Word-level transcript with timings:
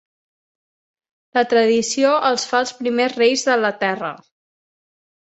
La 1.39 1.43
tradició 1.51 2.15
els 2.31 2.49
fa 2.55 2.65
els 2.65 2.75
primers 2.83 3.23
reis 3.23 3.49
de 3.53 3.61
la 3.63 3.75
terra. 3.87 4.15